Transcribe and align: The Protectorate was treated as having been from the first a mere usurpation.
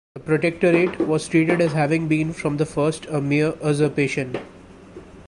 The 0.15 0.19
Protectorate 0.19 0.97
was 1.01 1.27
treated 1.27 1.61
as 1.61 1.73
having 1.73 2.07
been 2.07 2.33
from 2.33 2.57
the 2.57 2.65
first 2.65 3.05
a 3.05 3.21
mere 3.21 3.53
usurpation. 3.63 4.35